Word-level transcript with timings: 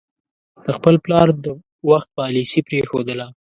د 0.63 0.67
خپل 0.77 0.95
پلار 1.05 1.27
د 1.43 1.45
وخت 1.89 2.09
پالیسي 2.19 2.59
پرېښودله. 2.67 3.27